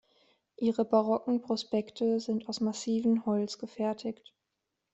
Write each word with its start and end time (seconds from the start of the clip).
Ihre 0.57 0.83
barocken 0.83 1.41
Prospekte 1.41 2.19
sind 2.19 2.49
aus 2.49 2.59
massiven 2.59 3.23
Holz 3.27 3.59
gefertigt. 3.59 4.33